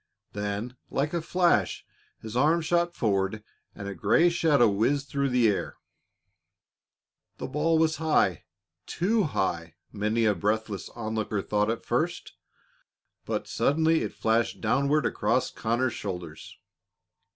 [0.33, 1.85] Then, like a flash,
[2.23, 3.43] his arm shot forward
[3.75, 5.77] and a gray shadow whizzed through the air.
[7.37, 8.45] The ball was high
[8.87, 12.33] too high, many a breathless onlooker thought at first.
[13.25, 16.57] But suddenly it flashed downward across Conner's shoulders.